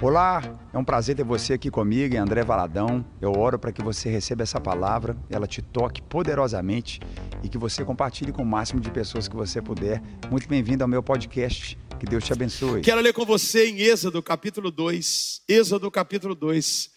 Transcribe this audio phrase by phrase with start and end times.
[0.00, 0.40] Olá,
[0.72, 3.04] é um prazer ter você aqui comigo, André Valadão.
[3.20, 7.00] Eu oro para que você receba essa palavra, ela te toque poderosamente
[7.42, 10.00] e que você compartilhe com o máximo de pessoas que você puder.
[10.30, 11.76] Muito bem-vindo ao meu podcast.
[11.98, 12.80] Que Deus te abençoe.
[12.80, 15.42] Quero ler com você em Êxodo capítulo 2.
[15.48, 16.90] Êxodo capítulo 2.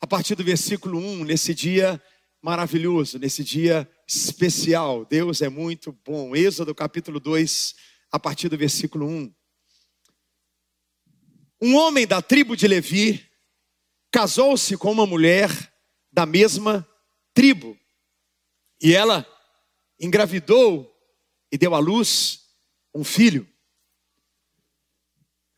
[0.00, 2.00] A partir do versículo 1, nesse dia
[2.40, 5.04] maravilhoso, nesse dia especial.
[5.04, 6.36] Deus é muito bom.
[6.36, 7.74] Êxodo capítulo 2,
[8.12, 9.34] a partir do versículo 1.
[11.66, 13.26] Um homem da tribo de Levi
[14.10, 15.48] casou-se com uma mulher
[16.12, 16.86] da mesma
[17.32, 17.74] tribo.
[18.82, 19.26] E ela
[19.98, 20.94] engravidou
[21.50, 22.40] e deu à luz
[22.94, 23.48] um filho.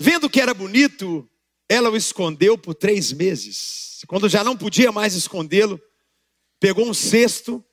[0.01, 1.29] Vendo que era bonito,
[1.69, 4.05] ela o escondeu por três meses.
[4.07, 5.83] Quando já não podia mais escondê-lo,
[6.61, 7.65] pegou um cesto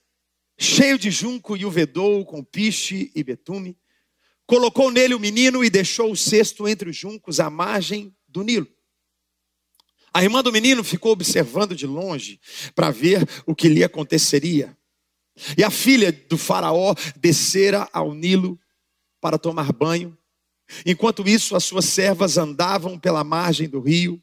[0.57, 3.77] cheio de junco e o vedou com piche e betume,
[4.47, 8.67] colocou nele o menino e deixou o cesto entre os juncos à margem do Nilo.
[10.13, 12.39] A irmã do menino ficou observando de longe
[12.75, 14.77] para ver o que lhe aconteceria.
[15.57, 18.59] E a filha do faraó descera ao Nilo
[19.21, 20.17] para tomar banho.
[20.85, 24.21] Enquanto isso, as suas servas andavam pela margem do rio.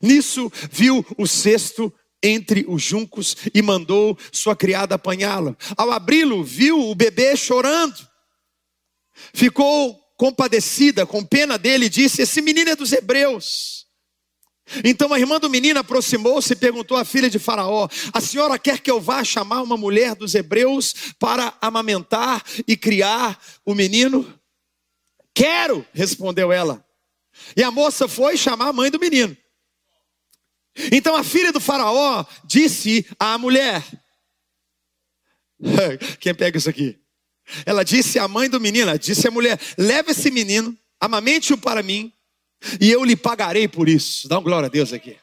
[0.00, 5.56] Nisso, viu o cesto entre os juncos e mandou sua criada apanhá-lo.
[5.76, 8.08] Ao abri-lo, viu o bebê chorando.
[9.32, 13.86] Ficou compadecida, com pena dele, disse: Esse menino é dos hebreus.
[14.84, 18.80] Então a irmã do menino aproximou-se e perguntou à filha de Faraó: A senhora quer
[18.80, 24.38] que eu vá chamar uma mulher dos hebreus para amamentar e criar o menino?
[25.32, 26.84] Quero, respondeu ela.
[27.56, 29.34] E a moça foi chamar a mãe do menino.
[30.92, 33.82] Então a filha do Faraó disse à mulher:
[36.20, 37.00] Quem pega isso aqui?
[37.64, 42.12] Ela disse à mãe do menino, disse à mulher: leve esse menino, amamente-o para mim,
[42.80, 44.28] e eu lhe pagarei por isso.
[44.28, 45.16] Dá um glória a Deus aqui.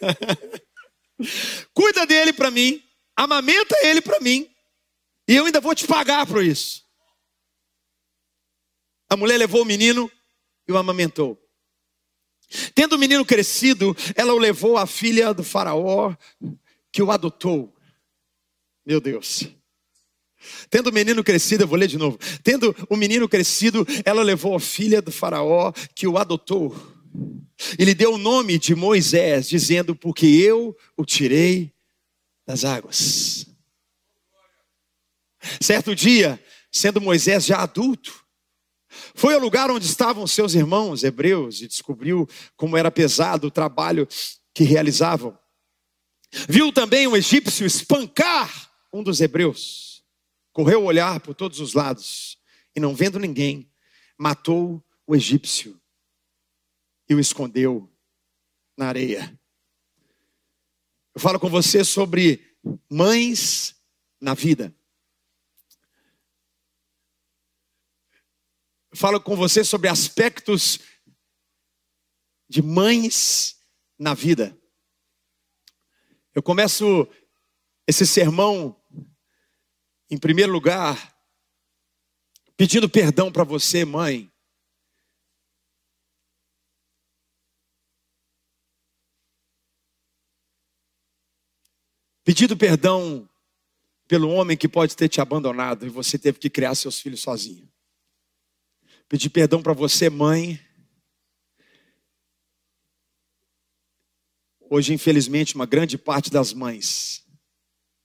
[1.72, 2.82] Cuida dele para mim,
[3.14, 4.48] amamenta ele para mim,
[5.26, 6.84] e eu ainda vou te pagar por isso.
[9.08, 10.10] A mulher levou o menino
[10.68, 11.40] e o amamentou.
[12.74, 16.14] Tendo o menino crescido, ela o levou à filha do Faraó,
[16.92, 17.74] que o adotou.
[18.84, 19.48] Meu Deus.
[20.70, 22.18] Tendo o menino crescido, eu vou ler de novo.
[22.42, 26.74] Tendo o menino crescido, ela levou a filha do Faraó, que o adotou.
[27.78, 31.72] E lhe deu o nome de Moisés, dizendo: Porque eu o tirei
[32.46, 33.46] das águas.
[35.60, 36.40] Certo dia,
[36.70, 38.26] sendo Moisés já adulto,
[39.14, 44.08] foi ao lugar onde estavam seus irmãos hebreus e descobriu como era pesado o trabalho
[44.54, 45.36] que realizavam.
[46.48, 49.85] Viu também um egípcio espancar um dos hebreus.
[50.56, 52.38] Correu o olhar por todos os lados
[52.74, 53.70] e, não vendo ninguém,
[54.16, 55.78] matou o egípcio
[57.06, 57.94] e o escondeu
[58.74, 59.38] na areia.
[61.14, 62.56] Eu falo com você sobre
[62.88, 63.76] mães
[64.18, 64.74] na vida.
[68.90, 70.80] Eu falo com você sobre aspectos
[72.48, 73.60] de mães
[73.98, 74.58] na vida.
[76.34, 77.06] Eu começo
[77.86, 78.74] esse sermão
[80.10, 81.16] em primeiro lugar,
[82.56, 84.32] pedindo perdão para você, mãe.
[92.24, 93.28] Pedindo perdão
[94.08, 97.70] pelo homem que pode ter te abandonado e você teve que criar seus filhos sozinho.
[99.08, 100.60] Pedir perdão para você, mãe.
[104.68, 107.25] Hoje, infelizmente, uma grande parte das mães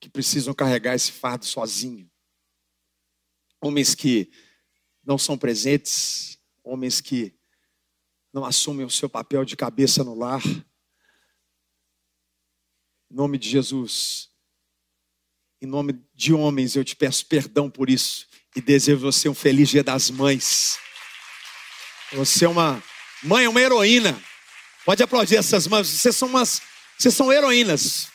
[0.01, 2.09] que precisam carregar esse fardo sozinho.
[3.61, 4.31] Homens que
[5.03, 7.33] não são presentes, homens que
[8.33, 10.41] não assumem o seu papel de cabeça no lar.
[13.09, 14.31] Em nome de Jesus,
[15.61, 19.69] em nome de homens, eu te peço perdão por isso e desejo você um feliz
[19.69, 20.79] Dia das Mães.
[22.13, 22.83] Você é uma
[23.21, 24.19] mãe, uma heroína.
[24.83, 25.87] Pode aplaudir essas mães.
[25.87, 26.61] Vocês são umas,
[26.97, 28.11] vocês são heroínas.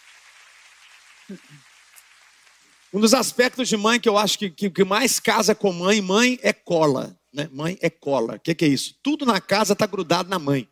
[2.97, 6.01] Um dos aspectos de mãe que eu acho que, que, que mais casa com mãe,
[6.01, 7.15] mãe é cola.
[7.31, 7.47] Né?
[7.53, 8.37] Mãe é cola.
[8.37, 8.95] O que, que é isso?
[9.03, 10.67] Tudo na casa está grudado na mãe.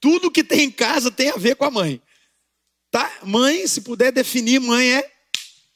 [0.00, 2.02] Tudo que tem em casa tem a ver com a mãe.
[2.90, 3.08] Tá?
[3.22, 5.08] Mãe, se puder definir, mãe é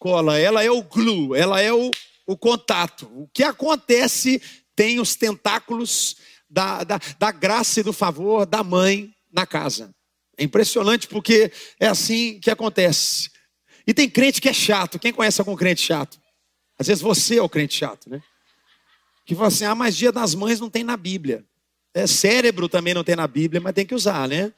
[0.00, 0.36] cola.
[0.36, 1.92] Ela é o glue, ela é o,
[2.26, 3.08] o contato.
[3.14, 4.42] O que acontece
[4.74, 6.16] tem os tentáculos
[6.50, 9.94] da, da, da graça e do favor da mãe na casa.
[10.36, 13.32] É impressionante porque é assim que acontece.
[13.86, 14.98] E tem crente que é chato.
[14.98, 16.18] Quem conhece algum crente chato?
[16.78, 18.22] Às vezes você é o crente chato, né?
[19.26, 21.44] Que fala assim: ah, mas dia das mães não tem na Bíblia.
[21.94, 24.52] É, cérebro também não tem na Bíblia, mas tem que usar, né?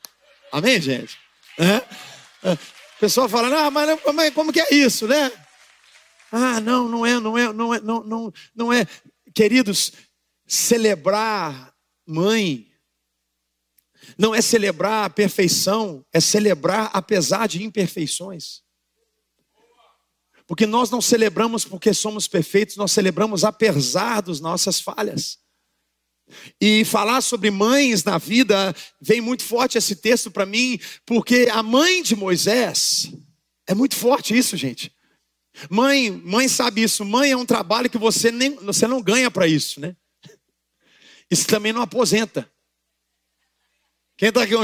[0.50, 1.18] Amém, gente?
[1.58, 1.82] É?
[2.48, 2.52] É.
[2.52, 5.30] O pessoal fala, ah, mas, mas como que é isso, né?
[6.32, 8.86] Ah, não, não é, não é, não é, não, não, não é.
[9.34, 9.92] Queridos,
[10.46, 11.74] celebrar
[12.06, 12.66] mãe
[14.16, 18.62] não é celebrar a perfeição, é celebrar apesar de imperfeições.
[20.46, 25.38] Porque nós não celebramos porque somos perfeitos, nós celebramos apesar das nossas falhas.
[26.60, 31.62] E falar sobre mães na vida, vem muito forte esse texto para mim, porque a
[31.62, 33.12] mãe de Moisés,
[33.66, 34.92] é muito forte isso, gente.
[35.70, 39.46] Mãe, mãe sabe isso, mãe é um trabalho que você nem você não ganha para
[39.46, 39.96] isso, né?
[41.30, 42.48] Isso também não aposenta.
[44.16, 44.54] Quem está aqui?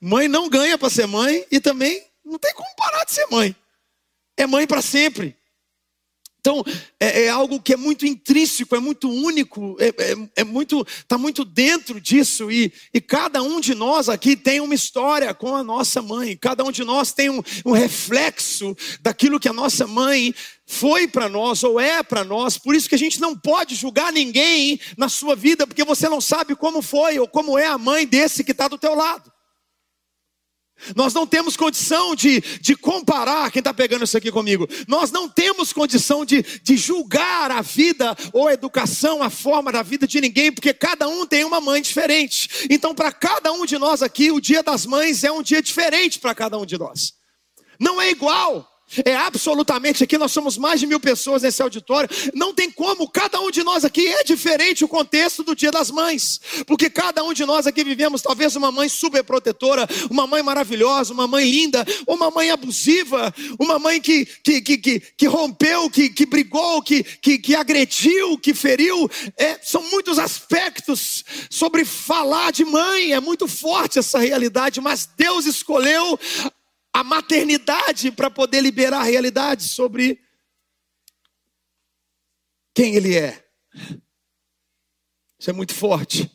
[0.00, 3.54] Mãe não ganha para ser mãe e também não tem como parar de ser mãe.
[4.38, 5.36] É mãe para sempre.
[6.40, 6.64] Então,
[7.00, 11.18] é, é, algo que é muito intrínseco, é muito único, é, é, é muito, está
[11.18, 12.50] muito dentro disso.
[12.50, 16.36] E, e, cada um de nós aqui tem uma história com a nossa mãe.
[16.36, 21.28] Cada um de nós tem um, um reflexo daquilo que a nossa mãe foi para
[21.28, 22.56] nós ou é para nós.
[22.56, 26.20] Por isso que a gente não pode julgar ninguém na sua vida, porque você não
[26.20, 29.30] sabe como foi ou como é a mãe desse que está do teu lado.
[30.94, 35.28] Nós não temos condição de, de comparar, quem está pegando isso aqui comigo, nós não
[35.28, 40.20] temos condição de, de julgar a vida ou a educação, a forma da vida de
[40.20, 42.66] ninguém, porque cada um tem uma mãe diferente.
[42.70, 46.18] Então, para cada um de nós aqui, o dia das mães é um dia diferente
[46.18, 47.14] para cada um de nós.
[47.78, 48.77] Não é igual.
[49.04, 52.08] É absolutamente aqui, nós somos mais de mil pessoas nesse auditório.
[52.34, 55.90] Não tem como, cada um de nós aqui é diferente o contexto do Dia das
[55.90, 60.42] Mães, porque cada um de nós aqui vivemos talvez uma mãe super protetora, uma mãe
[60.42, 65.90] maravilhosa, uma mãe linda, uma mãe abusiva, uma mãe que, que, que, que, que rompeu,
[65.90, 69.08] que, que brigou, que, que, que agrediu, que feriu.
[69.36, 75.46] É, são muitos aspectos sobre falar de mãe, é muito forte essa realidade, mas Deus
[75.46, 76.18] escolheu
[76.98, 80.20] a maternidade para poder liberar a realidade sobre
[82.74, 83.46] quem ele é.
[85.38, 86.28] Isso é muito forte.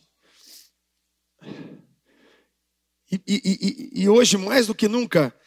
[3.12, 5.38] E, e, e, e, hoje, mais do que nunca,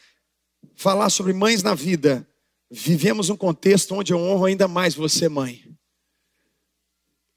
[0.74, 2.28] falar sobre mães na vida,
[2.70, 5.74] vivemos um contexto onde eu honro ainda mais você, mãe.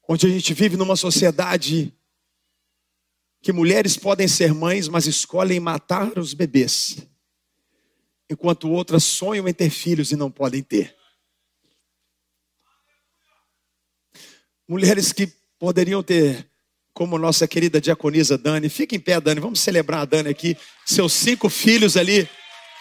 [0.06, 1.96] Onde a gente vive numa sociedade
[3.40, 7.09] que mulheres podem ser mães, mas escolhem matar os bebês
[8.30, 10.96] enquanto outras sonham em ter filhos e não podem ter.
[14.68, 15.26] Mulheres que
[15.58, 16.48] poderiam ter,
[16.94, 20.56] como nossa querida diaconisa Dani, fica em pé, Dani, vamos celebrar a Dani aqui,
[20.86, 22.28] seus cinco filhos ali.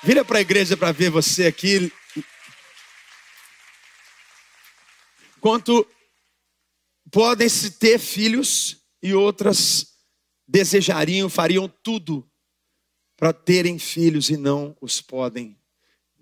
[0.03, 1.91] Vira para a igreja para ver você aqui.
[5.41, 5.85] Quanto
[7.11, 9.87] podem se ter filhos e outras
[10.47, 12.28] desejariam, fariam tudo
[13.19, 15.59] para terem filhos e não os podem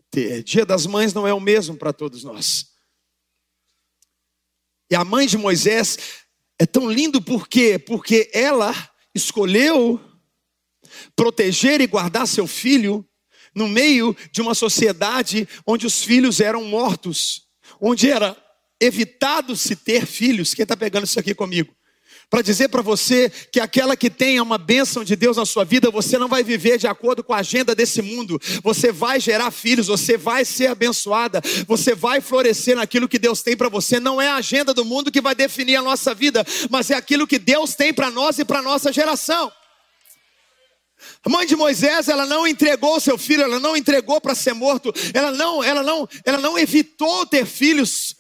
[0.10, 0.42] ter.
[0.42, 2.72] Dia das Mães não é o mesmo para todos nós.
[4.90, 6.00] E a mãe de Moisés
[6.58, 7.78] é tão lindo por quê?
[7.78, 8.74] Porque ela
[9.14, 10.02] escolheu
[11.16, 13.08] proteger e guardar seu filho
[13.54, 17.48] no meio de uma sociedade onde os filhos eram mortos,
[17.80, 18.36] onde era
[18.80, 20.56] evitado se ter filhos.
[20.56, 21.77] Quem está pegando isso aqui comigo?
[22.30, 25.90] Para dizer para você que aquela que tenha uma bênção de Deus na sua vida,
[25.90, 29.88] você não vai viver de acordo com a agenda desse mundo, você vai gerar filhos,
[29.88, 33.98] você vai ser abençoada, você vai florescer naquilo que Deus tem para você.
[34.00, 37.26] Não é a agenda do mundo que vai definir a nossa vida, mas é aquilo
[37.26, 39.50] que Deus tem para nós e para nossa geração.
[41.24, 44.94] A mãe de Moisés, ela não entregou seu filho, ela não entregou para ser morto,
[45.14, 48.17] ela não, ela não, ela não evitou ter filhos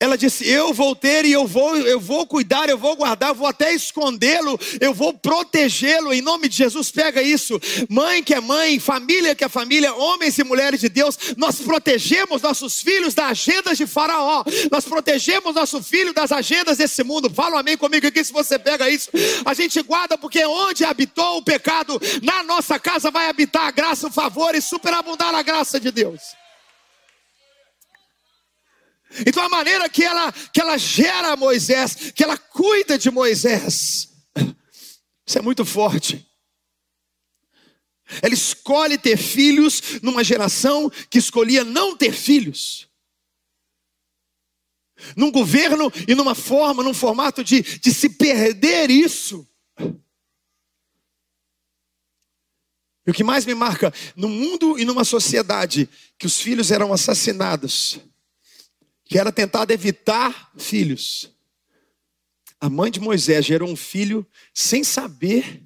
[0.00, 3.34] ela disse: Eu vou ter e eu vou, eu vou cuidar, eu vou guardar, eu
[3.34, 6.12] vou até escondê-lo, eu vou protegê-lo.
[6.12, 7.60] Em nome de Jesus, pega isso.
[7.88, 12.42] Mãe que é mãe, família que é família, homens e mulheres de Deus, nós protegemos
[12.42, 17.30] nossos filhos das agendas de Faraó, nós protegemos nosso filho das agendas desse mundo.
[17.30, 19.10] Fala um amém comigo aqui se você pega isso.
[19.44, 24.08] A gente guarda porque onde habitou o pecado, na nossa casa vai habitar a graça,
[24.08, 26.47] o favor e superabundar a graça de Deus.
[29.26, 34.08] Então a maneira que ela, que ela gera Moisés, que ela cuida de Moisés,
[35.26, 36.26] isso é muito forte.
[38.22, 42.88] Ela escolhe ter filhos numa geração que escolhia não ter filhos.
[45.14, 49.46] Num governo e numa forma, num formato de, de se perder isso.
[53.06, 56.92] E o que mais me marca, no mundo e numa sociedade que os filhos eram
[56.92, 58.00] assassinados,
[59.08, 61.34] que era tentado evitar filhos.
[62.60, 65.64] A mãe de Moisés gerou um filho sem saber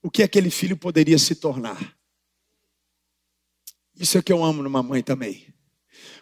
[0.00, 1.98] o que aquele filho poderia se tornar.
[3.96, 5.52] Isso é que eu amo numa mãe também.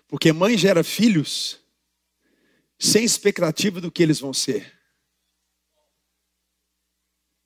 [0.09, 1.61] Porque mãe gera filhos
[2.79, 4.73] sem expectativa do que eles vão ser.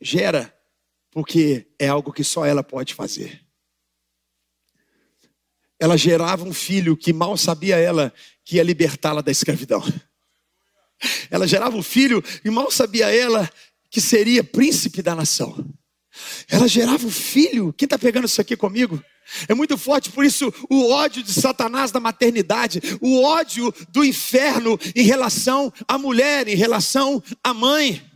[0.00, 0.56] Gera
[1.10, 3.41] porque é algo que só ela pode fazer.
[5.82, 9.82] Ela gerava um filho que mal sabia ela que ia libertá-la da escravidão.
[11.28, 13.50] Ela gerava um filho e mal sabia ela
[13.90, 15.68] que seria príncipe da nação.
[16.48, 17.72] Ela gerava um filho.
[17.72, 19.02] Quem está pegando isso aqui comigo?
[19.48, 24.78] É muito forte, por isso o ódio de Satanás da maternidade, o ódio do inferno
[24.94, 28.08] em relação à mulher, em relação à mãe.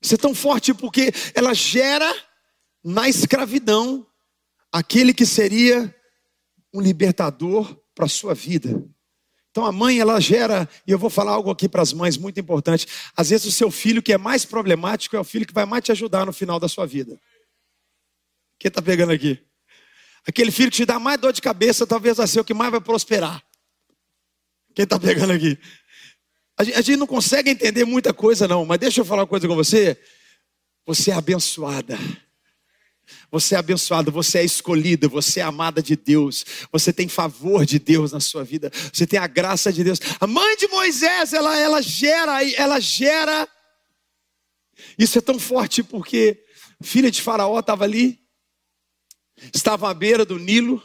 [0.00, 2.14] Isso é tão forte porque ela gera
[2.84, 4.06] na escravidão
[4.72, 5.94] aquele que seria
[6.72, 8.84] um libertador para a sua vida.
[9.50, 12.38] Então a mãe ela gera, e eu vou falar algo aqui para as mães muito
[12.38, 12.86] importante.
[13.16, 15.82] Às vezes o seu filho que é mais problemático é o filho que vai mais
[15.82, 17.18] te ajudar no final da sua vida.
[18.58, 19.42] Quem está pegando aqui?
[20.26, 22.70] Aquele filho que te dá mais dor de cabeça, talvez vai ser o que mais
[22.70, 23.42] vai prosperar.
[24.74, 25.58] Quem está pegando aqui?
[26.58, 29.54] A gente, não consegue entender muita coisa, não, mas deixa eu falar uma coisa com
[29.54, 29.98] você.
[30.86, 31.98] Você é abençoada.
[33.30, 37.78] Você é abençoado, você é escolhida, você é amada de Deus, você tem favor de
[37.78, 40.00] Deus na sua vida, você tem a graça de Deus.
[40.20, 43.48] A mãe de Moisés, ela, ela gera, ela gera.
[44.98, 46.44] Isso é tão forte porque
[46.82, 48.20] filha de Faraó estava ali,
[49.54, 50.82] estava à beira do Nilo,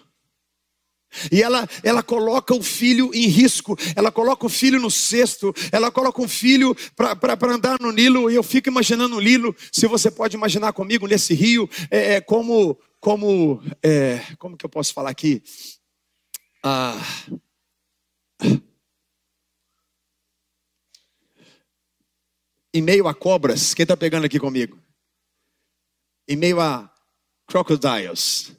[1.31, 5.91] e ela, ela coloca o filho em risco, ela coloca o filho no cesto, ela
[5.91, 10.09] coloca o filho para andar no Nilo, e eu fico imaginando o Nilo, se você
[10.09, 15.09] pode imaginar comigo nesse rio, é, é como, como, é, como que eu posso falar
[15.09, 15.43] aqui?
[16.63, 16.99] Ah,
[22.73, 24.79] em meio a cobras, quem está pegando aqui comigo?
[26.27, 26.89] Em meio a
[27.47, 28.55] crocodiles.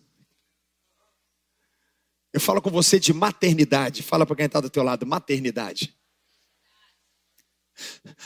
[2.33, 4.03] Eu falo com você de maternidade.
[4.03, 5.95] Fala para quem está do teu lado, maternidade.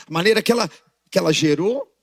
[0.05, 0.69] A maneira que ela,
[1.11, 1.93] que ela gerou,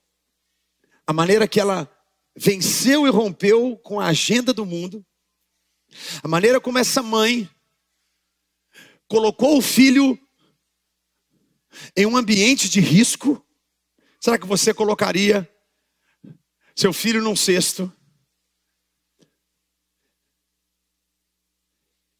[1.07, 1.91] a maneira que ela
[2.35, 5.05] venceu e rompeu com a agenda do mundo,
[6.21, 7.49] a maneira como essa mãe
[9.07, 10.19] colocou o filho
[11.95, 13.43] em um ambiente de risco.
[14.19, 15.49] Será que você colocaria
[16.75, 17.91] seu filho num cesto?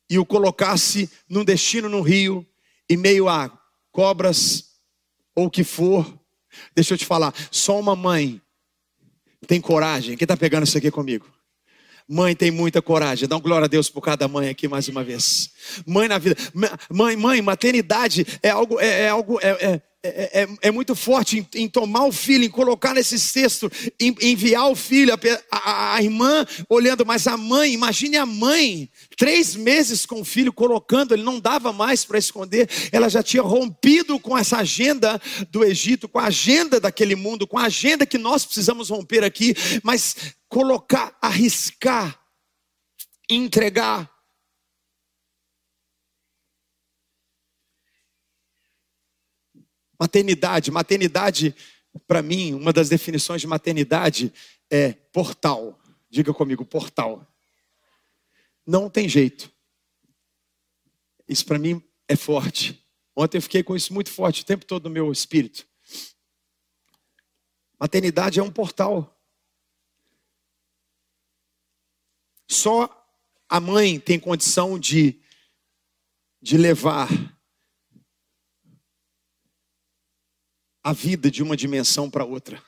[0.09, 2.45] E o colocasse num destino no rio,
[2.89, 3.51] em meio a
[3.91, 4.71] cobras
[5.35, 6.19] ou o que for,
[6.73, 8.41] deixa eu te falar, só uma mãe
[9.47, 10.17] tem coragem.
[10.17, 11.29] Quem está pegando isso aqui comigo?
[12.07, 13.27] Mãe tem muita coragem.
[13.27, 15.49] Dá um glória a Deus por cada mãe aqui mais uma vez.
[15.85, 16.35] Mãe na vida.
[16.89, 21.39] Mãe, mãe, maternidade é algo, é, é algo, é, é é, é, é, muito forte
[21.39, 25.19] em, em, tomar o filho, em colocar nesse cesto, em, enviar o filho, a,
[25.51, 30.53] a, a, irmã olhando, mas a mãe, imagine a mãe, três meses com o filho
[30.53, 35.19] colocando, ele não dava mais para esconder, ela já tinha rompido com essa agenda
[35.51, 39.55] do Egito, com a agenda daquele mundo, com a agenda que nós precisamos romper aqui,
[39.83, 40.15] mas
[40.47, 42.19] colocar, arriscar,
[43.29, 44.14] entregar
[49.99, 51.55] Maternidade, maternidade,
[52.07, 54.33] para mim, uma das definições de maternidade
[54.69, 55.79] é portal.
[56.09, 57.25] Diga comigo, portal.
[58.65, 59.51] Não tem jeito.
[61.27, 62.83] Isso para mim é forte.
[63.15, 65.65] Ontem eu fiquei com isso muito forte o tempo todo no meu espírito.
[67.79, 69.15] Maternidade é um portal.
[72.47, 72.89] Só
[73.49, 75.19] a mãe tem condição de,
[76.41, 77.07] de levar
[80.85, 82.63] a vida de uma dimensão para outra.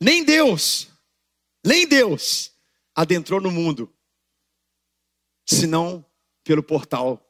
[0.00, 0.88] Nem Deus,
[1.66, 2.54] nem Deus
[2.94, 3.92] adentrou no mundo,
[5.44, 6.06] senão
[6.44, 7.28] pelo portal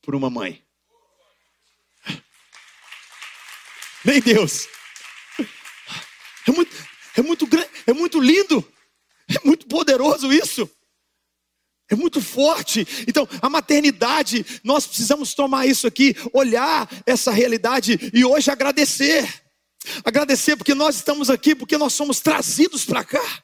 [0.00, 0.66] por uma mãe.
[4.02, 4.66] Nem Deus.
[6.46, 6.74] É muito,
[7.14, 7.46] é muito,
[7.86, 8.72] é muito lindo,
[9.28, 10.66] é muito poderoso isso.
[11.90, 12.86] É muito forte.
[13.06, 19.26] Então, a maternidade, nós precisamos tomar isso aqui, olhar essa realidade e hoje agradecer.
[20.04, 23.42] Agradecer porque nós estamos aqui, porque nós somos trazidos para cá.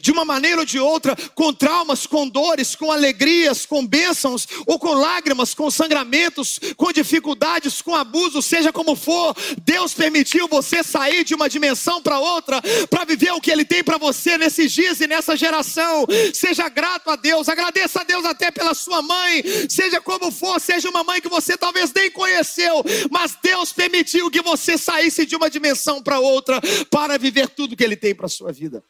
[0.00, 4.78] De uma maneira ou de outra, com traumas, com dores, com alegrias, com bênçãos, ou
[4.78, 9.34] com lágrimas, com sangramentos, com dificuldades, com abuso, seja como for,
[9.64, 13.82] Deus permitiu você sair de uma dimensão para outra, para viver o que Ele tem
[13.82, 16.06] para você nesses dias e nessa geração.
[16.34, 20.88] Seja grato a Deus, agradeça a Deus até pela sua mãe, seja como for, seja
[20.88, 25.48] uma mãe que você talvez nem conheceu, mas Deus permitiu que você saísse de uma
[25.48, 26.60] dimensão para outra,
[26.90, 28.84] para viver tudo que Ele tem para a sua vida.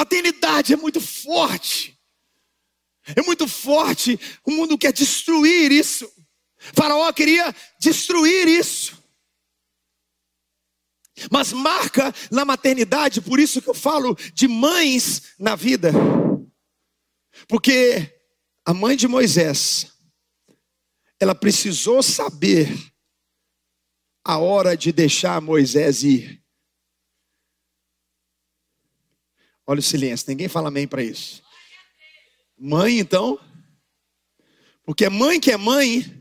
[0.00, 2.00] Paternidade é muito forte.
[3.14, 4.18] É muito forte.
[4.46, 6.10] O mundo quer destruir isso.
[6.56, 8.98] Faraó queria destruir isso.
[11.30, 15.92] Mas marca na maternidade, por isso que eu falo de mães na vida.
[17.46, 18.18] Porque
[18.64, 19.92] a mãe de Moisés,
[21.20, 22.74] ela precisou saber
[24.24, 26.42] a hora de deixar Moisés ir.
[29.70, 31.44] Olha o silêncio, ninguém fala amém para isso.
[32.58, 33.38] Mãe, então,
[34.84, 36.12] porque mãe que é mãe,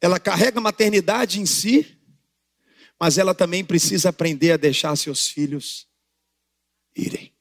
[0.00, 1.96] ela carrega maternidade em si,
[2.98, 5.86] mas ela também precisa aprender a deixar seus filhos
[6.96, 7.32] irem.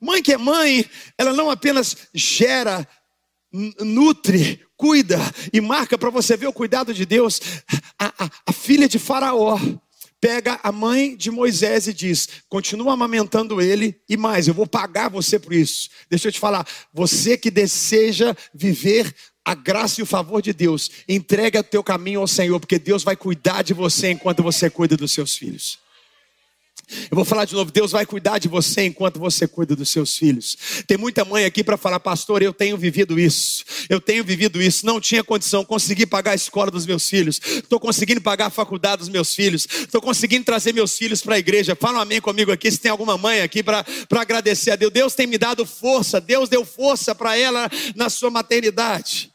[0.00, 2.86] Mãe que é mãe, ela não apenas gera,
[3.80, 5.18] nutre, cuida
[5.52, 7.40] e marca para você ver o cuidado de Deus.
[7.98, 9.58] A, a, a filha de Faraó,
[10.20, 15.08] pega a mãe de Moisés e diz: continua amamentando ele e mais, eu vou pagar
[15.08, 15.88] você por isso.
[16.08, 20.90] Deixa eu te falar, você que deseja viver a graça e o favor de Deus,
[21.08, 25.12] entrega teu caminho ao Senhor, porque Deus vai cuidar de você enquanto você cuida dos
[25.12, 25.78] seus filhos.
[27.10, 30.16] Eu vou falar de novo, Deus vai cuidar de você enquanto você cuida dos seus
[30.16, 30.56] filhos.
[30.86, 33.64] Tem muita mãe aqui para falar, pastor, eu tenho vivido isso.
[33.88, 34.84] Eu tenho vivido isso.
[34.84, 37.40] Não tinha condição, consegui pagar a escola dos meus filhos.
[37.44, 39.66] Estou conseguindo pagar a faculdade dos meus filhos.
[39.70, 41.76] Estou conseguindo trazer meus filhos para a igreja.
[41.76, 44.92] Fala um amém comigo aqui, se tem alguma mãe aqui para agradecer a Deus.
[44.92, 46.20] Deus tem me dado força.
[46.20, 49.29] Deus deu força para ela na sua maternidade.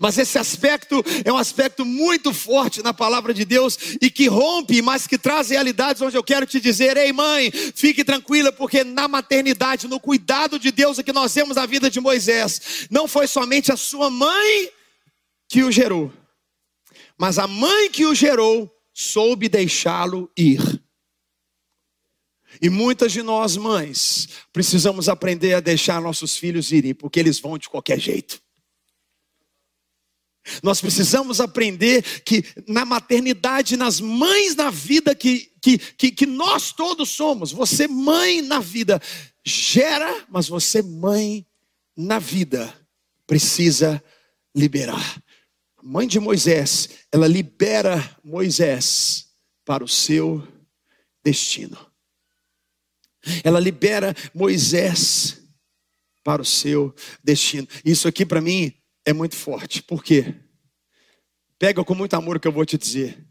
[0.00, 4.82] Mas esse aspecto é um aspecto muito forte na palavra de Deus e que rompe,
[4.82, 9.08] mas que traz realidades onde eu quero te dizer: ei, mãe, fique tranquila, porque na
[9.08, 13.26] maternidade, no cuidado de Deus é que nós vemos a vida de Moisés, não foi
[13.26, 14.70] somente a sua mãe
[15.48, 16.12] que o gerou,
[17.18, 20.60] mas a mãe que o gerou soube deixá-lo ir.
[22.60, 27.56] E muitas de nós, mães, precisamos aprender a deixar nossos filhos irem, porque eles vão
[27.56, 28.42] de qualquer jeito.
[30.62, 36.72] Nós precisamos aprender que na maternidade, nas mães na vida que, que, que, que, nós
[36.72, 39.00] todos somos, você mãe na vida,
[39.44, 41.46] gera, mas você mãe
[41.96, 42.74] na vida
[43.26, 44.02] precisa
[44.54, 45.22] liberar.
[45.78, 49.26] A mãe de Moisés, ela libera Moisés
[49.64, 50.46] para o seu
[51.24, 51.78] destino.
[53.44, 55.40] Ela libera Moisés
[56.24, 57.68] para o seu destino.
[57.84, 58.72] Isso aqui para mim
[59.04, 59.82] é muito forte.
[59.82, 60.34] Por quê?
[61.58, 63.24] Pega com muito amor o que eu vou te dizer.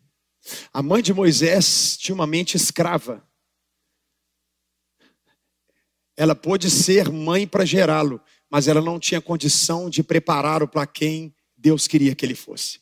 [0.73, 3.27] A mãe de Moisés tinha uma mente escrava.
[6.15, 11.36] Ela pôde ser mãe para gerá-lo, mas ela não tinha condição de prepará-lo para quem
[11.57, 12.79] Deus queria que ele fosse.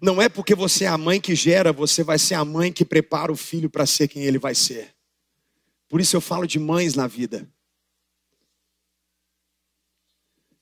[0.00, 2.84] Não é porque você é a mãe que gera, você vai ser a mãe que
[2.84, 4.95] prepara o filho para ser quem ele vai ser.
[5.88, 7.48] Por isso eu falo de mães na vida.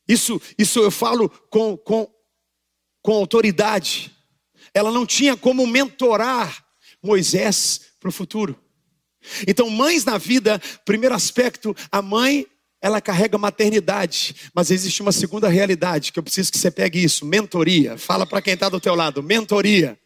[0.06, 2.10] Isso, isso eu falo com, com,
[3.02, 4.14] com autoridade.
[4.72, 6.64] Ela não tinha como mentorar
[7.02, 8.58] Moisés para o futuro.
[9.46, 12.46] Então, mães na vida, primeiro aspecto, a mãe,
[12.80, 17.24] ela carrega maternidade, mas existe uma segunda realidade que eu preciso que você pegue isso:
[17.24, 17.96] mentoria.
[17.96, 19.98] Fala para quem está do teu lado, mentoria.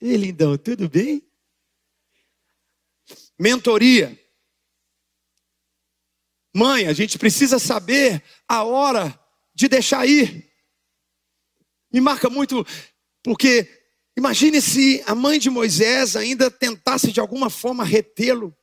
[0.00, 1.22] Ei, lindão, tudo bem?
[3.38, 4.18] Mentoria.
[6.54, 9.18] Mãe, a gente precisa saber a hora
[9.54, 10.50] de deixar ir.
[11.92, 12.66] Me marca muito,
[13.22, 13.68] porque
[14.16, 18.56] imagine se a mãe de Moisés ainda tentasse de alguma forma retê-lo.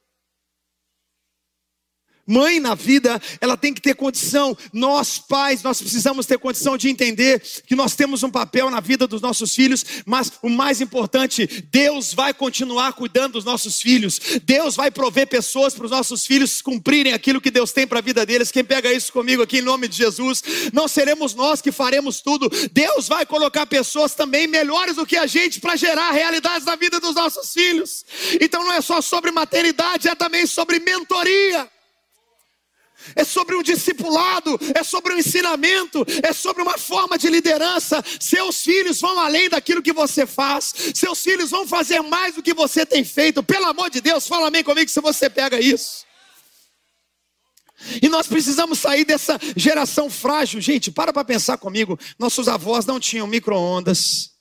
[2.30, 4.56] Mãe na vida, ela tem que ter condição.
[4.72, 9.08] Nós, pais, nós precisamos ter condição de entender que nós temos um papel na vida
[9.08, 14.20] dos nossos filhos, mas o mais importante, Deus vai continuar cuidando dos nossos filhos.
[14.44, 18.04] Deus vai prover pessoas para os nossos filhos cumprirem aquilo que Deus tem para a
[18.04, 18.52] vida deles.
[18.52, 22.48] Quem pega isso comigo aqui em nome de Jesus, não seremos nós que faremos tudo.
[22.72, 27.00] Deus vai colocar pessoas também melhores do que a gente para gerar realidades na vida
[27.00, 28.06] dos nossos filhos.
[28.40, 31.68] Então não é só sobre maternidade, é também sobre mentoria.
[33.16, 38.04] É sobre um discipulado, é sobre um ensinamento, é sobre uma forma de liderança.
[38.20, 42.54] Seus filhos vão além daquilo que você faz, seus filhos vão fazer mais do que
[42.54, 43.44] você tem feito.
[43.44, 46.08] Pelo amor de Deus, fala amém comigo se você pega isso.
[48.02, 50.60] E nós precisamos sair dessa geração frágil.
[50.60, 51.98] Gente, para para pensar comigo.
[52.18, 54.32] Nossos avós não tinham micro-ondas,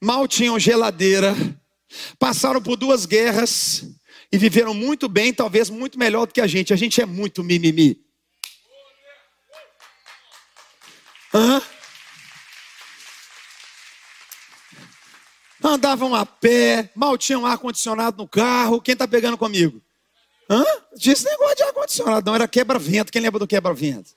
[0.00, 1.34] mal tinham geladeira,
[2.18, 3.84] passaram por duas guerras
[4.32, 6.72] e viveram muito bem, talvez muito melhor do que a gente.
[6.72, 8.00] A gente é muito mimimi.
[11.34, 11.62] Hã?
[15.62, 18.80] Andavam a pé, mal tinham ar-condicionado no carro.
[18.80, 19.82] Quem está pegando comigo?
[20.48, 20.64] Hã?
[20.96, 23.12] Disse negócio de ar-condicionado, não, era quebra-vento.
[23.12, 24.16] Quem lembra do quebra-vento?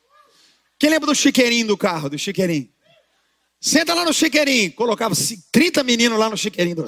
[0.80, 2.70] Quem lembra do chiqueirinho do carro, do chiqueirinho?
[3.60, 4.74] Senta lá no chiqueirinho.
[4.74, 5.16] Colocava
[5.52, 6.84] 30 meninos lá no chiqueirinho do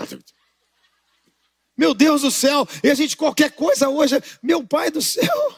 [1.78, 2.68] Meu Deus do céu.
[2.84, 5.56] E a gente, qualquer coisa hoje, meu pai do céu.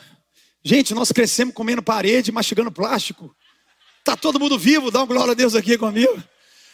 [0.64, 3.36] Gente, nós crescemos comendo parede, mastigando plástico.
[4.04, 6.22] Tá todo mundo vivo, dá uma glória a Deus aqui comigo.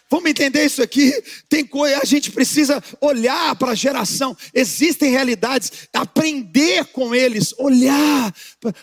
[0.10, 1.12] Vamos entender isso aqui?
[1.50, 4.38] Tem coisa, a gente precisa olhar para a geração.
[4.54, 8.32] Existem realidades, aprender com eles, olhar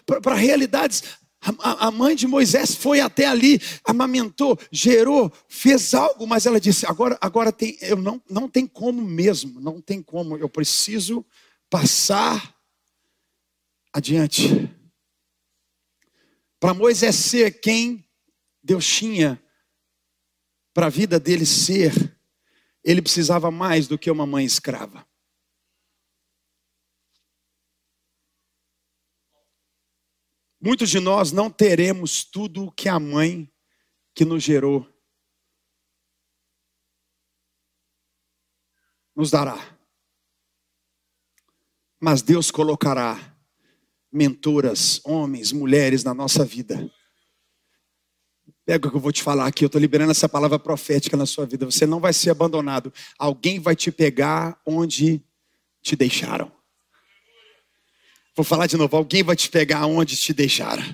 [0.04, 1.04] para realidades.
[1.40, 6.84] A, a mãe de Moisés foi até ali, amamentou, gerou, fez algo, mas ela disse:
[6.84, 10.36] agora, agora tem, eu não, não tem como mesmo, não tem como.
[10.36, 11.24] Eu preciso
[11.70, 12.54] passar
[13.92, 14.70] adiante.
[16.58, 18.04] Para Moisés ser quem
[18.62, 19.42] Deus tinha
[20.74, 22.16] para a vida dele ser,
[22.84, 25.06] ele precisava mais do que uma mãe escrava.
[30.60, 33.50] Muitos de nós não teremos tudo o que a mãe
[34.14, 34.86] que nos gerou
[39.16, 39.78] nos dará.
[41.98, 43.36] Mas Deus colocará
[44.12, 46.90] mentoras, homens, mulheres na nossa vida
[48.70, 51.26] Pega o que eu vou te falar aqui, eu estou liberando essa palavra profética na
[51.26, 51.66] sua vida.
[51.66, 52.92] Você não vai ser abandonado.
[53.18, 55.20] Alguém vai te pegar onde
[55.82, 56.52] te deixaram.
[58.34, 60.84] Vou falar de novo, alguém vai te pegar onde te deixaram.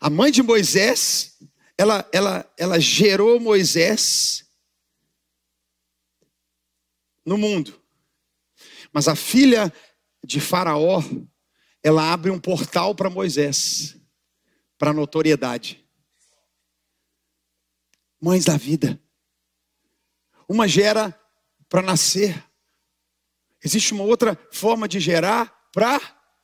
[0.00, 1.38] A mãe de Moisés,
[1.76, 4.46] ela, ela, ela gerou Moisés
[7.24, 7.80] no mundo.
[8.92, 9.72] Mas a filha
[10.24, 11.02] de Faraó,
[11.82, 13.96] ela abre um portal para Moisés
[14.78, 15.84] para notoriedade.
[18.20, 19.00] Mães da vida.
[20.48, 21.18] Uma gera
[21.68, 22.42] para nascer.
[23.64, 26.00] Existe uma outra forma de gerar para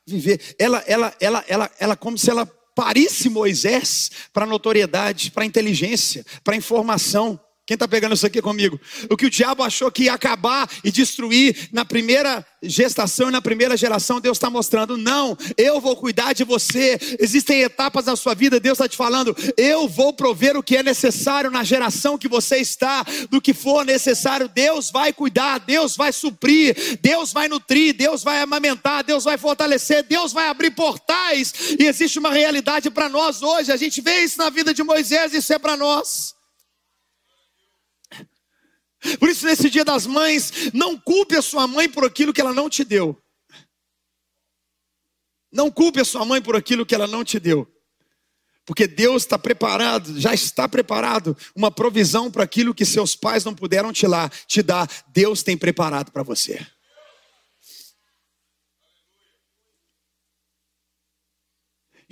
[0.07, 0.55] viver.
[0.57, 6.55] Ela, ela, ela, ela, ela, como se ela parisse Moisés para notoriedade, para inteligência, para
[6.55, 7.39] informação.
[7.71, 8.77] Quem está pegando isso aqui comigo?
[9.09, 13.41] O que o diabo achou que ia acabar e destruir na primeira gestação e na
[13.41, 16.99] primeira geração, Deus está mostrando: não, eu vou cuidar de você.
[17.17, 20.83] Existem etapas na sua vida, Deus está te falando: eu vou prover o que é
[20.83, 26.11] necessário na geração que você está, do que for necessário, Deus vai cuidar, Deus vai
[26.11, 31.53] suprir, Deus vai nutrir, Deus vai amamentar, Deus vai fortalecer, Deus vai abrir portais.
[31.79, 35.33] E existe uma realidade para nós hoje, a gente vê isso na vida de Moisés,
[35.33, 36.40] isso é para nós.
[39.19, 42.53] Por isso, nesse dia das mães, não culpe a sua mãe por aquilo que ela
[42.53, 43.19] não te deu.
[45.51, 47.67] Não culpe a sua mãe por aquilo que ela não te deu.
[48.65, 53.55] Porque Deus está preparado, já está preparado uma provisão para aquilo que seus pais não
[53.55, 54.89] puderam te, lá, te dar.
[55.07, 56.65] Deus tem preparado para você.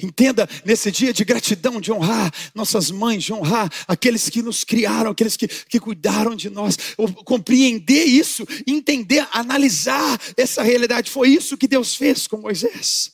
[0.01, 5.12] Entenda nesse dia de gratidão, de honrar nossas mães, de honrar aqueles que nos criaram,
[5.12, 6.77] aqueles que, que cuidaram de nós,
[7.25, 11.12] compreender isso, entender, analisar essa realidade.
[11.12, 13.12] Foi isso que Deus fez com Moisés.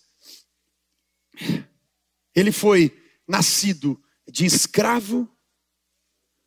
[2.36, 2.96] Ele foi
[3.28, 5.28] nascido de escravo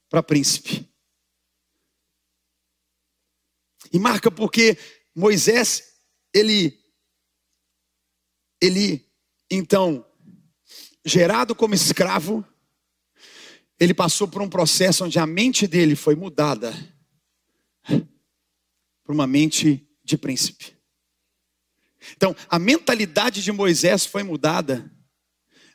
[0.08, 0.88] para príncipe.
[3.92, 4.78] E marca porque
[5.14, 5.94] Moisés,
[6.32, 6.78] ele,
[8.60, 9.04] ele,
[9.50, 10.07] então,
[11.04, 12.44] gerado como escravo,
[13.78, 16.74] ele passou por um processo onde a mente dele foi mudada
[17.84, 20.76] para uma mente de príncipe.
[22.16, 24.90] Então, a mentalidade de Moisés foi mudada,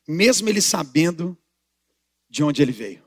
[0.08, 1.38] mesmo ele sabendo
[2.30, 3.04] de onde ele veio.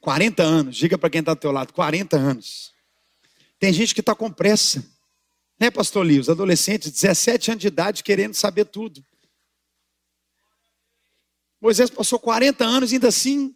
[0.00, 2.72] 40 anos, diga para quem está do teu lado, 40 anos.
[3.58, 4.84] Tem gente que está com pressa,
[5.58, 6.20] né, pastor Lio?
[6.20, 9.04] Os adolescentes, 17 anos de idade, querendo saber tudo.
[11.60, 13.54] Moisés passou 40 anos ainda assim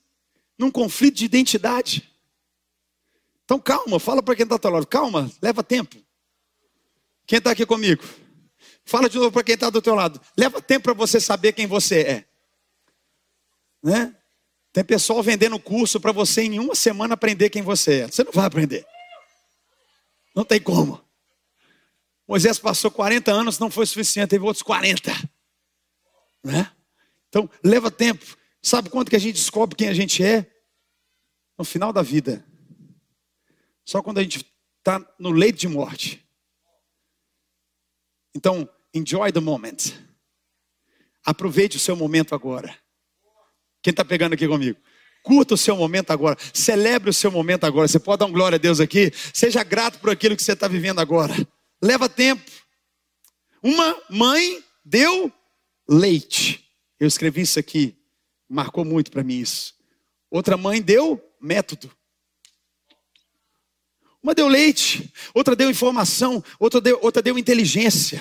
[0.59, 2.09] num conflito de identidade.
[3.45, 5.97] Então calma, fala para quem está ao lado, calma, leva tempo.
[7.27, 8.03] Quem está aqui comigo?
[8.85, 10.21] Fala de novo para quem está do teu lado.
[10.37, 12.25] Leva tempo para você saber quem você é.
[13.83, 14.15] Né?
[14.73, 18.07] Tem pessoal vendendo curso para você em uma semana aprender quem você é.
[18.07, 18.87] Você não vai aprender.
[20.35, 21.03] Não tem como.
[22.27, 25.13] Moisés passou 40 anos, não foi suficiente, teve outros 40.
[26.43, 26.71] Né?
[27.33, 28.37] Então, leva tempo.
[28.61, 30.47] Sabe quanto que a gente descobre quem a gente é?
[31.57, 32.45] No final da vida.
[33.87, 34.45] Só quando a gente
[34.79, 36.23] está no leito de morte.
[38.35, 39.95] Então, enjoy the moment.
[41.25, 42.77] Aproveite o seu momento agora.
[43.81, 44.79] Quem está pegando aqui comigo?
[45.23, 46.37] Curta o seu momento agora.
[46.53, 47.89] Celebre o seu momento agora.
[47.89, 49.11] Você pode dar um glória a Deus aqui.
[49.33, 51.35] Seja grato por aquilo que você está vivendo agora.
[51.81, 52.51] Leva tempo.
[53.63, 55.33] Uma mãe deu
[55.89, 56.62] leite.
[57.03, 57.97] Eu escrevi isso aqui.
[58.49, 59.75] Marcou muito para mim isso.
[60.31, 61.91] Outra mãe deu método.
[64.23, 68.21] Uma deu leite, outra deu informação, outra deu, outra deu inteligência.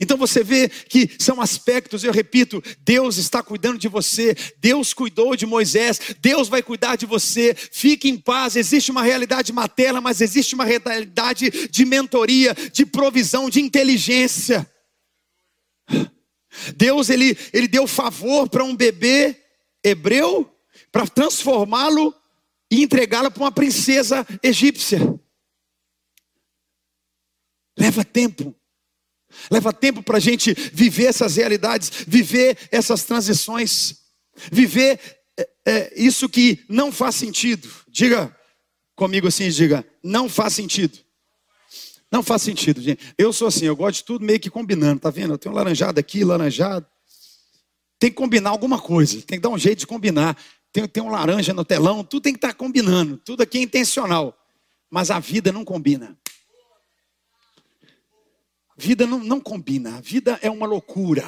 [0.00, 5.36] Então você vê que são aspectos, eu repito, Deus está cuidando de você, Deus cuidou
[5.36, 7.54] de Moisés, Deus vai cuidar de você.
[7.54, 8.56] Fique em paz.
[8.56, 14.66] Existe uma realidade materna, mas existe uma realidade de mentoria, de provisão, de inteligência.
[16.76, 19.36] Deus ele, ele deu favor para um bebê
[19.82, 20.52] hebreu
[20.90, 22.14] para transformá-lo
[22.70, 24.98] e entregá-lo para uma princesa egípcia.
[27.78, 28.54] Leva tempo.
[29.50, 34.02] Leva tempo para a gente viver essas realidades, viver essas transições,
[34.50, 34.98] viver
[35.38, 37.68] é, é, isso que não faz sentido.
[37.88, 38.34] Diga
[38.94, 40.98] comigo assim, diga, não faz sentido.
[42.10, 43.14] Não faz sentido, gente.
[43.18, 45.34] Eu sou assim, eu gosto de tudo meio que combinando, tá vendo?
[45.34, 46.86] Eu tenho laranjado aqui, laranjado.
[47.98, 50.36] Tem que combinar alguma coisa, tem que dar um jeito de combinar.
[50.72, 53.62] Tem, tem um laranja no telão, tudo tem que estar tá combinando, tudo aqui é
[53.62, 54.36] intencional.
[54.90, 56.16] Mas a vida não combina.
[58.76, 61.24] Vida não, não combina, a vida é uma loucura.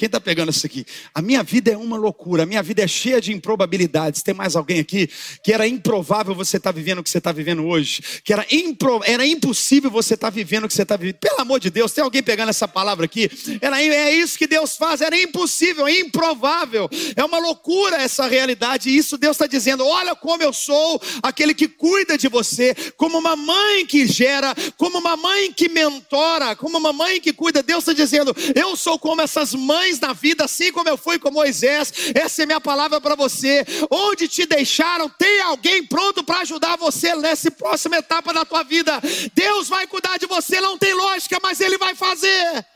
[0.00, 0.86] Quem está pegando isso aqui?
[1.14, 4.22] A minha vida é uma loucura, a minha vida é cheia de improbabilidades.
[4.22, 5.10] Tem mais alguém aqui
[5.44, 8.02] que era improvável você estar tá vivendo o que você está vivendo hoje?
[8.24, 11.16] Que era, impro, era impossível você estar tá vivendo o que você está vivendo?
[11.16, 13.30] Pelo amor de Deus, tem alguém pegando essa palavra aqui?
[13.60, 16.88] Era, é isso que Deus faz, era impossível, é improvável.
[17.14, 18.88] É uma loucura essa realidade.
[18.88, 23.18] E isso Deus está dizendo: olha como eu sou aquele que cuida de você, como
[23.18, 27.62] uma mãe que gera, como uma mãe que mentora, como uma mãe que cuida.
[27.62, 31.30] Deus está dizendo: eu sou como essas mães na vida, assim como eu fui com
[31.30, 31.92] Moisés.
[32.14, 33.64] Essa é minha palavra para você.
[33.90, 39.00] Onde te deixaram, tem alguém pronto para ajudar você nessa próxima etapa da tua vida.
[39.34, 42.66] Deus vai cuidar de você, não tem lógica, mas Ele vai fazer.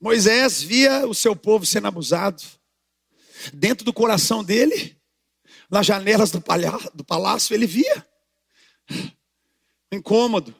[0.00, 2.42] Moisés via o seu povo sendo abusado.
[3.52, 4.96] Dentro do coração dele,
[5.74, 8.06] nas janelas do, palha, do palácio, ele via.
[9.90, 10.54] Incômodo.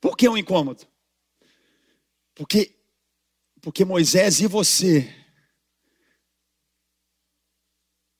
[0.00, 0.86] Por que um incômodo?
[2.32, 2.72] Porque,
[3.60, 5.12] porque Moisés e você,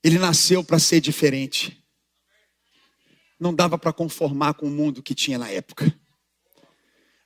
[0.03, 1.81] ele nasceu para ser diferente.
[3.39, 5.97] Não dava para conformar com o mundo que tinha na época.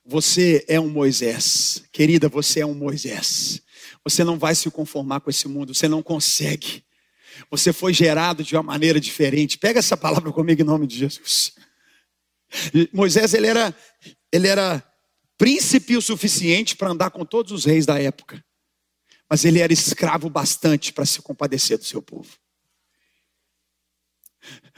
[0.05, 3.59] Você é um Moisés, querida, você é um Moisés.
[4.03, 6.85] Você não vai se conformar com esse mundo, você não consegue.
[7.49, 9.57] Você foi gerado de uma maneira diferente.
[9.57, 11.53] Pega essa palavra comigo em nome de Jesus.
[12.93, 13.75] Moisés ele era
[14.31, 14.83] ele era
[15.37, 18.43] príncipe o suficiente para andar com todos os reis da época.
[19.29, 22.37] Mas ele era escravo bastante para se compadecer do seu povo.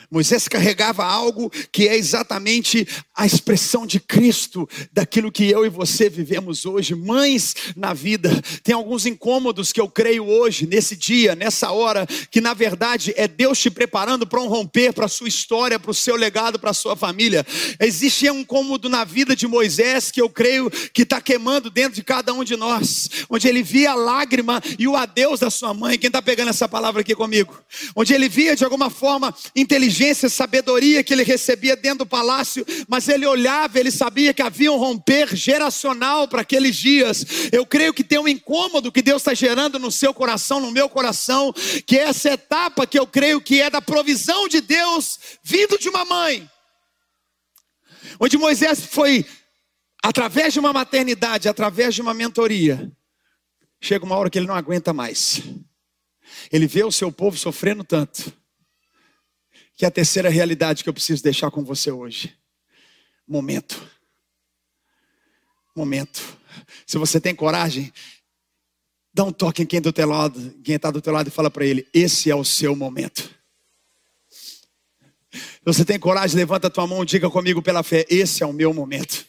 [0.10, 6.10] Moisés carregava algo que é exatamente a expressão de Cristo, daquilo que eu e você
[6.10, 6.96] vivemos hoje.
[6.96, 8.30] Mães na vida,
[8.64, 13.28] tem alguns incômodos que eu creio hoje, nesse dia, nessa hora, que na verdade é
[13.28, 16.72] Deus te preparando para um romper, para a sua história, para o seu legado, para
[16.72, 17.46] a sua família.
[17.80, 22.04] Existe um incômodo na vida de Moisés que eu creio que está queimando dentro de
[22.04, 25.98] cada um de nós, onde ele via a lágrima e o adeus da sua mãe.
[25.98, 27.60] Quem está pegando essa palavra aqui comigo?
[27.94, 32.66] Onde ele via de alguma forma inteligência inteligência, sabedoria que ele recebia dentro do palácio,
[32.88, 37.26] mas ele olhava, ele sabia que havia um romper geracional para aqueles dias.
[37.52, 40.88] Eu creio que tem um incômodo que Deus está gerando no seu coração, no meu
[40.88, 41.52] coração,
[41.86, 45.90] que é essa etapa que eu creio que é da provisão de Deus vindo de
[45.90, 46.50] uma mãe.
[48.20, 49.26] Onde Moisés foi,
[50.04, 52.92] através de uma maternidade, através de uma mentoria,
[53.82, 55.42] chega uma hora que ele não aguenta mais.
[56.52, 58.32] Ele vê o seu povo sofrendo tanto
[59.78, 62.38] que é a terceira realidade que eu preciso deixar com você hoje.
[63.26, 63.90] Momento.
[65.74, 66.38] Momento.
[66.86, 67.94] Se você tem coragem,
[69.18, 71.32] Dá um toque em quem está do teu lado, quem está do teu lado e
[71.32, 73.28] fala para ele: esse é o seu momento.
[75.66, 78.54] Você tem coragem, levanta a tua mão e diga comigo pela fé: esse é o
[78.54, 79.26] meu momento.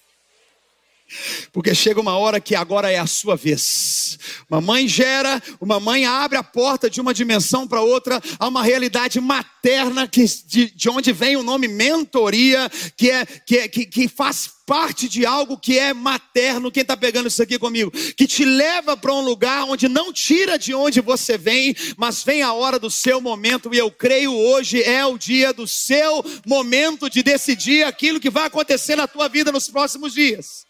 [1.52, 4.18] Porque chega uma hora que agora é a sua vez.
[4.50, 8.62] Uma mãe gera, uma mãe abre a porta de uma dimensão para outra, a uma
[8.62, 13.86] realidade materna que, de, de onde vem o nome mentoria, que, é, que, é, que,
[13.86, 16.70] que faz parte de algo que é materno.
[16.70, 17.90] Quem está pegando isso aqui comigo?
[17.90, 22.42] Que te leva para um lugar onde não tira de onde você vem, mas vem
[22.42, 23.72] a hora do seu momento.
[23.72, 28.44] E eu creio hoje é o dia do seu momento de decidir aquilo que vai
[28.44, 30.67] acontecer na tua vida nos próximos dias.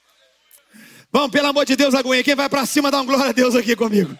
[1.10, 2.22] Vamos, pelo amor de Deus, Aguinha.
[2.22, 4.16] Quem vai para cima, dá um glória a Deus aqui comigo.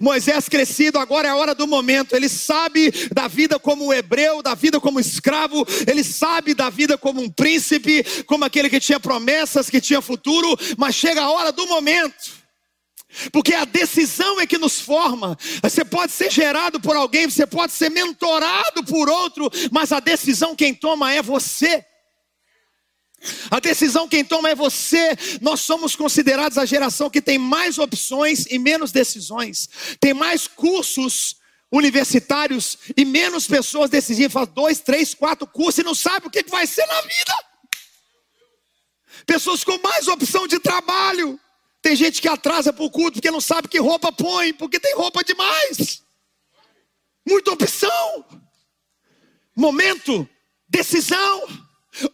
[0.00, 2.16] Moisés crescido, agora é a hora do momento.
[2.16, 7.20] Ele sabe da vida como hebreu, da vida como escravo, ele sabe da vida como
[7.20, 11.66] um príncipe, como aquele que tinha promessas, que tinha futuro, mas chega a hora do
[11.66, 12.42] momento.
[13.30, 15.36] Porque a decisão é que nos forma.
[15.62, 20.56] Você pode ser gerado por alguém, você pode ser mentorado por outro, mas a decisão
[20.56, 21.84] quem toma é você.
[23.50, 25.16] A decisão quem toma é você.
[25.40, 29.68] Nós somos considerados a geração que tem mais opções e menos decisões.
[30.00, 31.36] Tem mais cursos
[31.70, 36.42] universitários e menos pessoas decidem Faz dois, três, quatro cursos e não sabe o que
[36.44, 37.44] vai ser na vida.
[39.24, 41.38] Pessoas com mais opção de trabalho.
[41.80, 44.94] Tem gente que atrasa para o culto porque não sabe que roupa põe, porque tem
[44.94, 46.02] roupa demais.
[47.26, 48.24] Muita opção.
[49.56, 50.28] Momento,
[50.68, 51.48] decisão.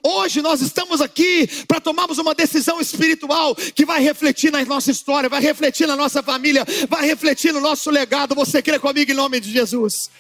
[0.03, 5.29] Hoje nós estamos aqui para tomarmos uma decisão espiritual que vai refletir na nossa história,
[5.29, 8.35] vai refletir na nossa família, vai refletir no nosso legado.
[8.35, 10.11] Você crê comigo em nome de Jesus?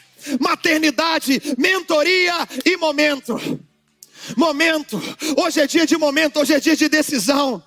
[0.40, 3.36] Maternidade, mentoria e momento.
[4.36, 5.00] Momento.
[5.36, 7.62] Hoje é dia de momento, hoje é dia de decisão.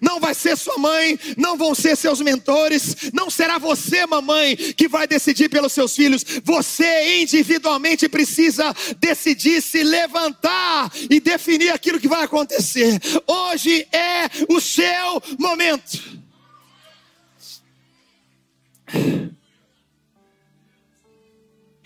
[0.00, 4.88] Não vai ser sua mãe, não vão ser seus mentores, não será você, mamãe, que
[4.88, 6.24] vai decidir pelos seus filhos.
[6.44, 13.00] Você individualmente precisa decidir se levantar e definir aquilo que vai acontecer.
[13.26, 16.16] Hoje é o seu momento.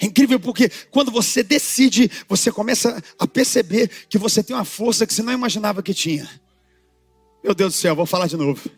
[0.01, 5.07] É incrível porque quando você decide, você começa a perceber que você tem uma força
[5.07, 6.29] que você não imaginava que tinha.
[7.43, 8.71] Meu Deus do céu, vou falar de novo.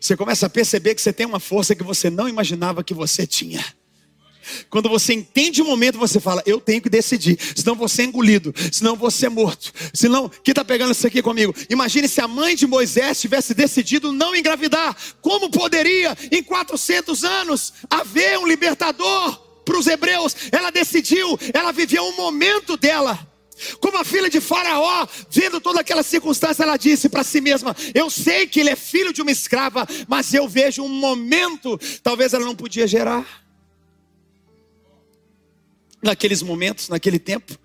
[0.00, 3.26] Você começa a perceber que você tem uma força que você não imaginava que você
[3.26, 3.64] tinha.
[4.68, 8.54] Quando você entende o momento, você fala: Eu tenho que decidir, senão vou ser engolido,
[8.70, 9.72] senão vou ser morto.
[9.92, 11.54] Senão, quem está pegando isso aqui comigo?
[11.70, 14.96] Imagine se a mãe de Moisés tivesse decidido não engravidar.
[15.20, 20.36] Como poderia, em 400 anos, haver um libertador para os hebreus?
[20.52, 23.33] Ela decidiu, ela viveu um momento dela.
[23.80, 28.10] Como a filha de Faraó, vendo toda aquela circunstância, ela disse para si mesma: Eu
[28.10, 32.44] sei que ele é filho de uma escrava, mas eu vejo um momento, talvez ela
[32.44, 33.44] não podia gerar.
[36.02, 37.58] Naqueles momentos, naquele tempo,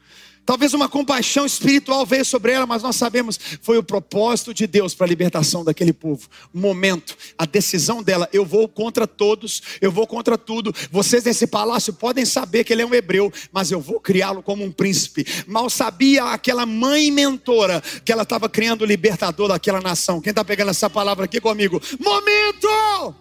[0.49, 4.95] Talvez uma compaixão espiritual veio sobre ela, mas nós sabemos foi o propósito de Deus
[4.95, 6.27] para a libertação daquele povo.
[6.51, 10.73] Momento, a decisão dela, eu vou contra todos, eu vou contra tudo.
[10.89, 14.63] Vocês nesse palácio podem saber que ele é um hebreu, mas eu vou criá-lo como
[14.63, 15.23] um príncipe.
[15.45, 20.19] Mal sabia aquela mãe mentora que ela estava criando o libertador daquela nação.
[20.19, 21.79] Quem está pegando essa palavra aqui comigo?
[21.99, 23.15] Momento!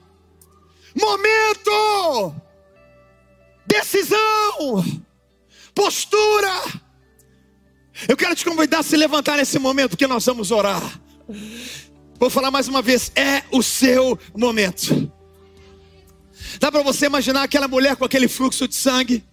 [0.95, 2.35] Momento!
[3.67, 4.83] Decisão!
[5.75, 6.88] Postura!
[8.07, 11.01] Eu quero te convidar a se levantar nesse momento que nós vamos orar.
[12.19, 15.11] Vou falar mais uma vez: é o seu momento.
[16.61, 19.25] Dá para você imaginar aquela mulher com aquele fluxo de sangue?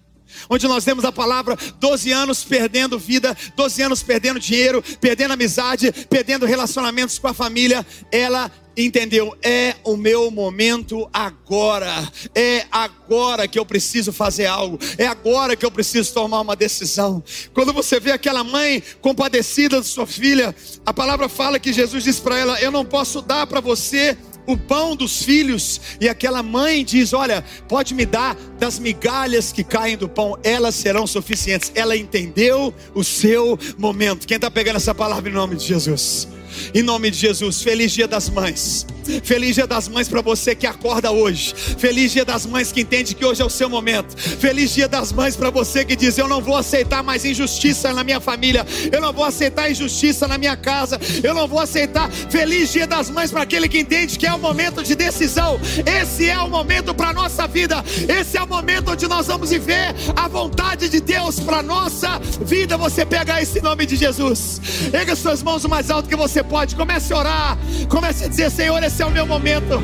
[0.50, 5.92] Onde nós vemos a palavra 12 anos perdendo vida, 12 anos perdendo dinheiro, perdendo amizade,
[6.10, 7.86] perdendo relacionamentos com a família.
[8.12, 9.36] Ela entendeu?
[9.42, 12.08] É o meu momento agora.
[12.34, 14.78] É agora que eu preciso fazer algo.
[14.98, 17.24] É agora que eu preciso tomar uma decisão.
[17.54, 22.20] Quando você vê aquela mãe compadecida de sua filha, a palavra fala que Jesus diz
[22.20, 26.84] para ela: Eu não posso dar para você o pão dos filhos, e aquela mãe
[26.84, 31.72] diz: Olha, pode me dar das migalhas que caem do pão, elas serão suficientes.
[31.76, 34.28] Ela entendeu o seu momento.
[34.28, 36.28] Quem está pegando essa palavra em nome de Jesus?
[36.74, 38.86] Em nome de Jesus, feliz dia das mães.
[39.24, 41.54] Feliz dia das mães para você que acorda hoje.
[41.78, 44.18] Feliz dia das mães que entende que hoje é o seu momento.
[44.18, 48.04] Feliz dia das mães para você que diz: Eu não vou aceitar mais injustiça na
[48.04, 48.66] minha família.
[48.92, 51.00] Eu não vou aceitar injustiça na minha casa.
[51.24, 52.10] Eu não vou aceitar.
[52.12, 55.60] Feliz dia das mães para aquele que entende que é o momento de decisão.
[55.86, 57.84] Esse é o momento para nossa vida.
[58.08, 62.78] Esse é o momento onde nós vamos viver a vontade de Deus para nossa vida.
[62.78, 64.62] Você pega esse nome de Jesus.
[64.92, 66.76] Erga suas mãos o mais alto que você pode.
[66.76, 67.58] Comece a orar.
[67.88, 69.84] Comece a dizer: Senhor, esse é o meu momento.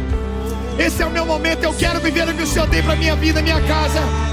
[0.78, 1.64] Esse é o meu momento.
[1.64, 4.31] Eu quero viver o que o Senhor tem para minha vida, minha casa.